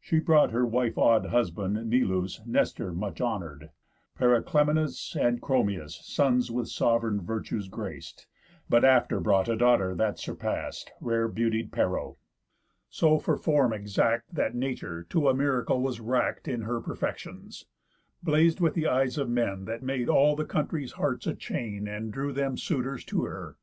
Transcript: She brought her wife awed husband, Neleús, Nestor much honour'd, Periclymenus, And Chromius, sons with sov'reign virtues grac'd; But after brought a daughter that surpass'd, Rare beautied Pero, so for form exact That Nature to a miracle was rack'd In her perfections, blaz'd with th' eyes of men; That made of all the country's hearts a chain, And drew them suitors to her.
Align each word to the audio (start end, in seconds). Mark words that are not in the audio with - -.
She 0.00 0.18
brought 0.18 0.50
her 0.50 0.64
wife 0.64 0.96
awed 0.96 1.26
husband, 1.26 1.76
Neleús, 1.92 2.40
Nestor 2.46 2.90
much 2.94 3.20
honour'd, 3.20 3.68
Periclymenus, 4.18 5.14
And 5.14 5.42
Chromius, 5.42 6.02
sons 6.06 6.50
with 6.50 6.68
sov'reign 6.68 7.20
virtues 7.20 7.68
grac'd; 7.68 8.24
But 8.70 8.82
after 8.86 9.20
brought 9.20 9.46
a 9.46 9.56
daughter 9.58 9.94
that 9.96 10.18
surpass'd, 10.18 10.92
Rare 11.02 11.28
beautied 11.28 11.70
Pero, 11.70 12.16
so 12.88 13.18
for 13.18 13.36
form 13.36 13.74
exact 13.74 14.34
That 14.34 14.54
Nature 14.54 15.02
to 15.10 15.28
a 15.28 15.34
miracle 15.34 15.82
was 15.82 16.00
rack'd 16.00 16.48
In 16.48 16.62
her 16.62 16.80
perfections, 16.80 17.66
blaz'd 18.22 18.60
with 18.60 18.74
th' 18.74 18.86
eyes 18.86 19.18
of 19.18 19.28
men; 19.28 19.66
That 19.66 19.82
made 19.82 20.08
of 20.08 20.14
all 20.14 20.34
the 20.34 20.46
country's 20.46 20.92
hearts 20.92 21.26
a 21.26 21.34
chain, 21.34 21.86
And 21.86 22.10
drew 22.10 22.32
them 22.32 22.56
suitors 22.56 23.04
to 23.04 23.24
her. 23.24 23.54